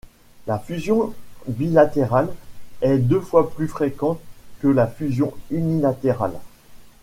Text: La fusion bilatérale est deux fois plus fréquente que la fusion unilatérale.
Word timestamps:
La 0.47 0.57
fusion 0.57 1.13
bilatérale 1.47 2.33
est 2.81 2.97
deux 2.97 3.21
fois 3.21 3.51
plus 3.51 3.67
fréquente 3.67 4.19
que 4.59 4.67
la 4.67 4.87
fusion 4.87 5.31
unilatérale. 5.51 6.39